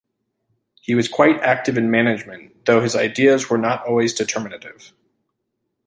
He 0.81 0.95
was 0.95 1.07
quite 1.07 1.39
active 1.41 1.77
in 1.77 1.91
management, 1.91 2.65
though 2.65 2.81
his 2.81 2.95
ideas 2.95 3.51
were 3.51 3.57
not 3.59 3.85
always 3.85 4.15
determinative. 4.15 4.93